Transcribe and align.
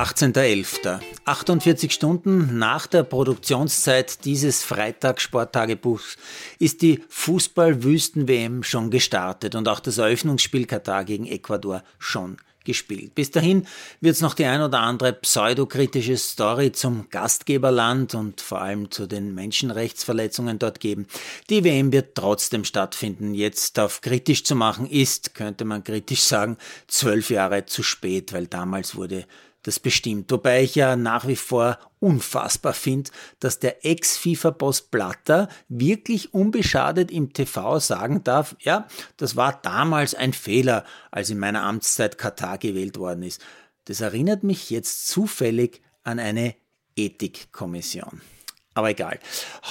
18.11. 0.00 0.98
48 1.26 1.92
Stunden 1.92 2.56
nach 2.58 2.86
der 2.86 3.02
Produktionszeit 3.02 4.24
dieses 4.24 4.62
Freitagssporttagebuchs 4.62 6.16
ist 6.58 6.80
die 6.80 7.04
Fußball-Wüsten-WM 7.10 8.62
schon 8.62 8.90
gestartet 8.90 9.54
und 9.54 9.68
auch 9.68 9.78
das 9.78 9.98
Eröffnungsspiel 9.98 10.64
Katar 10.64 11.04
gegen 11.04 11.26
Ecuador 11.26 11.82
schon 11.98 12.38
gespielt. 12.64 13.14
Bis 13.14 13.30
dahin 13.30 13.66
wird 14.00 14.14
es 14.16 14.22
noch 14.22 14.32
die 14.32 14.46
ein 14.46 14.62
oder 14.62 14.80
andere 14.80 15.12
pseudokritische 15.12 16.16
Story 16.16 16.72
zum 16.72 17.10
Gastgeberland 17.10 18.14
und 18.14 18.40
vor 18.40 18.62
allem 18.62 18.90
zu 18.90 19.06
den 19.06 19.34
Menschenrechtsverletzungen 19.34 20.58
dort 20.58 20.80
geben. 20.80 21.08
Die 21.50 21.62
WM 21.62 21.92
wird 21.92 22.14
trotzdem 22.14 22.64
stattfinden. 22.64 23.34
Jetzt 23.34 23.78
auf 23.78 24.00
kritisch 24.00 24.44
zu 24.44 24.54
machen 24.54 24.86
ist, 24.86 25.34
könnte 25.34 25.66
man 25.66 25.84
kritisch 25.84 26.22
sagen, 26.22 26.56
zwölf 26.86 27.28
Jahre 27.28 27.66
zu 27.66 27.82
spät, 27.82 28.32
weil 28.32 28.46
damals 28.46 28.96
wurde 28.96 29.26
das 29.62 29.78
bestimmt. 29.78 30.30
Wobei 30.30 30.62
ich 30.62 30.74
ja 30.74 30.96
nach 30.96 31.26
wie 31.26 31.36
vor 31.36 31.78
unfassbar 31.98 32.72
finde, 32.72 33.10
dass 33.40 33.58
der 33.58 33.84
Ex-FIFA-Boss 33.84 34.82
Blatter 34.82 35.48
wirklich 35.68 36.32
unbeschadet 36.32 37.10
im 37.10 37.32
TV 37.32 37.78
sagen 37.78 38.24
darf, 38.24 38.56
ja, 38.60 38.86
das 39.16 39.36
war 39.36 39.60
damals 39.60 40.14
ein 40.14 40.32
Fehler, 40.32 40.84
als 41.10 41.30
in 41.30 41.38
meiner 41.38 41.62
Amtszeit 41.62 42.18
Katar 42.18 42.58
gewählt 42.58 42.98
worden 42.98 43.22
ist. 43.22 43.42
Das 43.84 44.00
erinnert 44.00 44.44
mich 44.44 44.70
jetzt 44.70 45.08
zufällig 45.08 45.82
an 46.02 46.18
eine 46.18 46.54
Ethikkommission. 46.96 48.20
Aber 48.72 48.90
egal. 48.90 49.18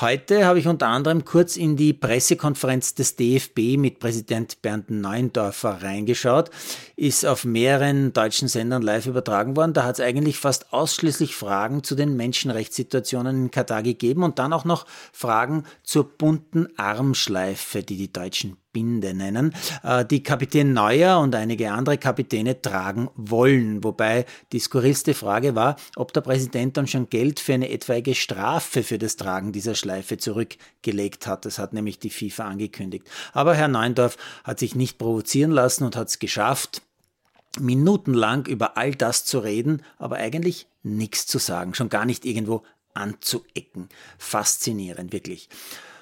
Heute 0.00 0.46
habe 0.46 0.58
ich 0.58 0.66
unter 0.66 0.88
anderem 0.88 1.26
kurz 1.26 1.58
in 1.58 1.76
die 1.76 1.92
Pressekonferenz 1.92 2.94
des 2.94 3.14
DFB 3.14 3.76
mit 3.76 3.98
Präsident 3.98 4.62
Bernd 4.62 4.88
Neuendorfer 4.88 5.82
reingeschaut. 5.82 6.50
Ist 6.96 7.26
auf 7.26 7.44
mehreren 7.44 8.14
deutschen 8.14 8.48
Sendern 8.48 8.80
live 8.80 9.06
übertragen 9.06 9.54
worden. 9.54 9.74
Da 9.74 9.84
hat 9.84 9.98
es 9.98 10.00
eigentlich 10.00 10.38
fast 10.38 10.72
ausschließlich 10.72 11.36
Fragen 11.36 11.84
zu 11.84 11.94
den 11.94 12.16
Menschenrechtssituationen 12.16 13.36
in 13.36 13.50
Katar 13.50 13.82
gegeben 13.82 14.22
und 14.22 14.38
dann 14.38 14.54
auch 14.54 14.64
noch 14.64 14.86
Fragen 15.12 15.64
zur 15.82 16.08
bunten 16.08 16.68
Armschleife, 16.78 17.82
die 17.82 17.98
die 17.98 18.12
Deutschen 18.12 18.56
Binde 18.76 19.14
nennen, 19.14 19.54
äh, 19.82 20.04
die 20.04 20.22
Kapitän 20.22 20.74
Neuer 20.74 21.18
und 21.20 21.34
einige 21.34 21.72
andere 21.72 21.96
Kapitäne 21.96 22.60
tragen 22.60 23.08
wollen. 23.16 23.82
Wobei 23.82 24.26
die 24.52 24.58
skurrilste 24.58 25.14
Frage 25.14 25.54
war, 25.54 25.76
ob 25.96 26.12
der 26.12 26.20
Präsident 26.20 26.76
dann 26.76 26.86
schon 26.86 27.08
Geld 27.08 27.40
für 27.40 27.54
eine 27.54 27.70
etwaige 27.70 28.14
Strafe 28.14 28.82
für 28.82 28.98
das 28.98 29.16
Tragen 29.16 29.52
dieser 29.52 29.74
Schleife 29.74 30.18
zurückgelegt 30.18 31.26
hat. 31.26 31.46
Das 31.46 31.58
hat 31.58 31.72
nämlich 31.72 31.98
die 31.98 32.10
FIFA 32.10 32.48
angekündigt. 32.48 33.08
Aber 33.32 33.54
Herr 33.54 33.68
Neundorf 33.68 34.18
hat 34.44 34.58
sich 34.58 34.74
nicht 34.74 34.98
provozieren 34.98 35.52
lassen 35.52 35.84
und 35.84 35.96
hat 35.96 36.08
es 36.08 36.18
geschafft, 36.18 36.82
minutenlang 37.58 38.44
über 38.44 38.76
all 38.76 38.94
das 38.94 39.24
zu 39.24 39.38
reden, 39.38 39.82
aber 39.96 40.16
eigentlich 40.16 40.66
nichts 40.82 41.26
zu 41.26 41.38
sagen, 41.38 41.72
schon 41.72 41.88
gar 41.88 42.04
nicht 42.04 42.26
irgendwo 42.26 42.62
anzuecken. 42.92 43.88
Faszinierend, 44.18 45.14
wirklich. 45.14 45.48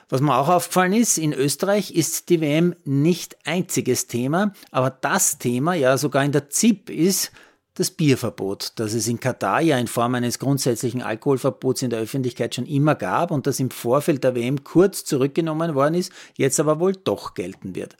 Was 0.08 0.20
mir 0.20 0.36
auch 0.36 0.48
aufgefallen 0.48 0.92
ist, 0.92 1.18
in 1.18 1.32
Österreich 1.32 1.94
ist 1.94 2.28
die 2.28 2.40
WM 2.40 2.74
nicht 2.84 3.36
einziges 3.44 4.06
Thema, 4.06 4.52
aber 4.70 4.90
das 4.90 5.38
Thema, 5.38 5.74
ja 5.74 5.96
sogar 5.96 6.24
in 6.24 6.32
der 6.32 6.50
ZIP, 6.50 6.90
ist 6.90 7.32
das 7.74 7.90
Bierverbot, 7.90 8.72
das 8.76 8.94
es 8.94 9.08
in 9.08 9.18
Katar 9.18 9.60
ja 9.60 9.76
in 9.78 9.88
Form 9.88 10.14
eines 10.14 10.38
grundsätzlichen 10.38 11.02
Alkoholverbots 11.02 11.82
in 11.82 11.90
der 11.90 11.98
Öffentlichkeit 11.98 12.54
schon 12.54 12.66
immer 12.66 12.94
gab 12.94 13.32
und 13.32 13.48
das 13.48 13.58
im 13.58 13.70
Vorfeld 13.70 14.22
der 14.22 14.36
WM 14.36 14.62
kurz 14.62 15.04
zurückgenommen 15.04 15.74
worden 15.74 15.94
ist, 15.94 16.12
jetzt 16.36 16.60
aber 16.60 16.78
wohl 16.78 16.92
doch 16.92 17.34
gelten 17.34 17.74
wird. 17.74 17.96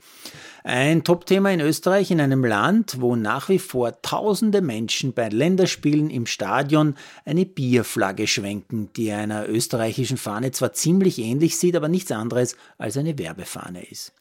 Ein 0.66 1.04
Topthema 1.04 1.50
in 1.50 1.60
Österreich, 1.60 2.10
in 2.10 2.22
einem 2.22 2.42
Land, 2.42 2.98
wo 2.98 3.16
nach 3.16 3.50
wie 3.50 3.58
vor 3.58 4.00
tausende 4.00 4.62
Menschen 4.62 5.12
bei 5.12 5.28
Länderspielen 5.28 6.08
im 6.08 6.24
Stadion 6.24 6.94
eine 7.26 7.44
Bierflagge 7.44 8.26
schwenken, 8.26 8.88
die 8.96 9.12
einer 9.12 9.46
österreichischen 9.46 10.16
Fahne 10.16 10.52
zwar 10.52 10.72
ziemlich 10.72 11.18
ähnlich 11.18 11.58
sieht, 11.58 11.76
aber 11.76 11.88
nichts 11.88 12.10
anderes 12.12 12.56
als 12.78 12.96
eine 12.96 13.18
Werbefahne 13.18 13.84
ist. 13.84 14.14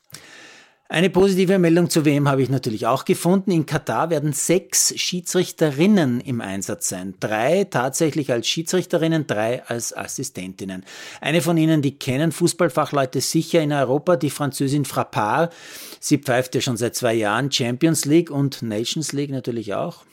Eine 0.93 1.09
positive 1.09 1.57
Meldung 1.57 1.89
zu 1.89 2.05
WM 2.05 2.29
habe 2.29 2.43
ich 2.43 2.51
natürlich 2.51 2.85
auch 2.85 3.03
gefunden. 3.03 3.49
In 3.49 3.65
Katar 3.65 4.11
werden 4.11 4.31
sechs 4.31 4.93
Schiedsrichterinnen 4.95 6.21
im 6.21 6.39
Einsatz 6.39 6.87
sein. 6.87 7.15
Drei 7.19 7.63
tatsächlich 7.63 8.31
als 8.31 8.47
Schiedsrichterinnen, 8.47 9.25
drei 9.25 9.65
als 9.65 9.97
Assistentinnen. 9.97 10.85
Eine 11.19 11.41
von 11.41 11.57
ihnen, 11.57 11.81
die 11.81 11.97
kennen 11.97 12.31
Fußballfachleute 12.31 13.21
sicher 13.21 13.63
in 13.63 13.73
Europa, 13.73 14.17
die 14.17 14.29
Französin 14.29 14.85
Frappard. 14.85 15.51
Sie 15.99 16.19
pfeift 16.19 16.53
ja 16.53 16.61
schon 16.61 16.77
seit 16.77 16.93
zwei 16.93 17.15
Jahren 17.15 17.51
Champions 17.51 18.05
League 18.05 18.29
und 18.29 18.61
Nations 18.61 19.13
League 19.13 19.31
natürlich 19.31 19.73
auch. 19.73 20.05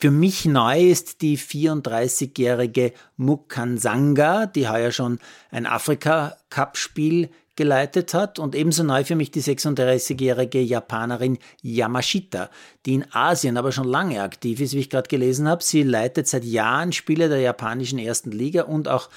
Für 0.00 0.10
mich 0.10 0.44
neu 0.44 0.82
ist 0.82 1.22
die 1.22 1.38
34-jährige 1.38 2.92
Mukansanga, 3.16 4.44
die 4.44 4.68
heuer 4.68 4.92
schon 4.92 5.18
ein 5.50 5.64
Afrika-Cup-Spiel 5.64 7.30
geleitet 7.56 8.14
hat 8.14 8.38
und 8.38 8.54
ebenso 8.54 8.82
neu 8.82 9.04
für 9.04 9.14
mich 9.14 9.30
die 9.30 9.42
36-jährige 9.42 10.60
Japanerin 10.60 11.38
Yamashita, 11.62 12.50
die 12.84 12.94
in 12.94 13.06
Asien 13.12 13.56
aber 13.56 13.72
schon 13.72 13.86
lange 13.86 14.22
aktiv 14.22 14.60
ist, 14.60 14.74
wie 14.74 14.80
ich 14.80 14.90
gerade 14.90 15.08
gelesen 15.08 15.48
habe. 15.48 15.62
Sie 15.62 15.82
leitet 15.82 16.26
seit 16.26 16.44
Jahren 16.44 16.92
Spiele 16.92 17.28
der 17.28 17.40
japanischen 17.40 17.98
ersten 17.98 18.32
Liga 18.32 18.62
und 18.62 18.88
auch 18.88 19.08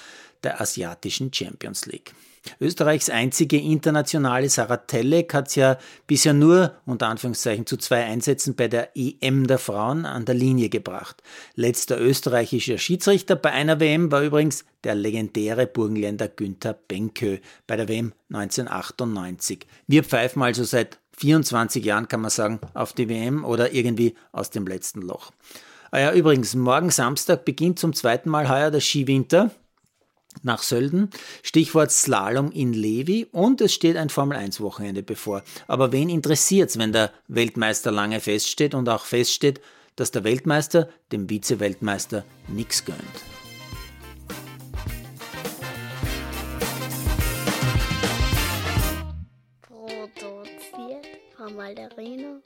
der 0.42 0.60
asiatischen 0.60 1.32
Champions 1.32 1.86
League. 1.86 2.14
Österreichs 2.60 3.10
einzige 3.10 3.58
internationale 3.58 4.48
Sarah 4.48 4.78
Telek 4.78 5.34
hat 5.34 5.48
es 5.48 5.54
ja 5.54 5.78
bisher 6.06 6.32
nur 6.32 6.72
unter 6.86 7.08
Anführungszeichen 7.08 7.66
zu 7.66 7.76
zwei 7.76 8.04
Einsätzen 8.04 8.54
bei 8.54 8.68
der 8.68 8.96
EM 8.96 9.46
der 9.46 9.58
Frauen 9.58 10.04
an 10.04 10.24
der 10.24 10.34
Linie 10.34 10.68
gebracht. 10.68 11.22
Letzter 11.54 12.00
österreichischer 12.00 12.78
Schiedsrichter 12.78 13.36
bei 13.36 13.52
einer 13.52 13.80
WM 13.80 14.10
war 14.10 14.22
übrigens 14.22 14.64
der 14.84 14.94
legendäre 14.94 15.66
Burgenländer 15.66 16.28
Günther 16.28 16.74
Benkö 16.74 17.38
bei 17.66 17.76
der 17.76 17.88
WM 17.88 18.12
1998. 18.32 19.66
Wir 19.86 20.04
pfeifen 20.04 20.42
also 20.42 20.64
seit 20.64 20.98
24 21.18 21.84
Jahren, 21.84 22.08
kann 22.08 22.20
man 22.20 22.30
sagen, 22.30 22.60
auf 22.74 22.92
die 22.92 23.08
WM 23.08 23.44
oder 23.44 23.72
irgendwie 23.72 24.14
aus 24.32 24.50
dem 24.50 24.66
letzten 24.66 25.02
Loch. 25.02 25.32
Ah 25.90 25.98
ja, 25.98 26.12
übrigens, 26.12 26.54
morgen 26.54 26.90
Samstag 26.90 27.44
beginnt 27.44 27.78
zum 27.78 27.94
zweiten 27.94 28.28
Mal 28.28 28.48
heuer 28.48 28.70
der 28.70 28.80
Skiwinter 28.80 29.50
nach 30.42 30.62
Sölden. 30.62 31.10
Stichwort 31.42 31.90
Slalom 31.90 32.50
in 32.50 32.72
Levi 32.72 33.26
und 33.32 33.60
es 33.60 33.74
steht 33.74 33.96
ein 33.96 34.08
Formel-1-Wochenende 34.08 35.02
bevor. 35.02 35.42
Aber 35.66 35.92
wen 35.92 36.08
interessiert's, 36.08 36.78
wenn 36.78 36.92
der 36.92 37.12
Weltmeister 37.28 37.90
lange 37.90 38.20
feststeht 38.20 38.74
und 38.74 38.88
auch 38.88 39.04
feststeht, 39.04 39.60
dass 39.96 40.10
der 40.10 40.24
Weltmeister 40.24 40.88
dem 41.12 41.28
Vize-Weltmeister 41.28 42.24
nichts 42.46 42.84
gönnt? 42.84 42.98
Produziert 49.62 51.06
von 51.36 51.56
Malderino 51.56 52.40